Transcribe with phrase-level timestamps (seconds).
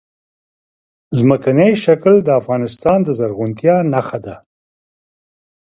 [1.19, 4.35] ځمکنی شکل د افغانستان د زرغونتیا نښه ده.